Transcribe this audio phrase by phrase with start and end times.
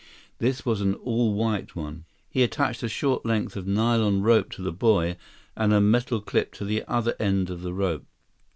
[0.39, 2.05] This was an all white one.
[2.27, 5.15] He attached a short length of nylon rope to the buoy,
[5.55, 8.07] and a metal clip to the other end of the rope.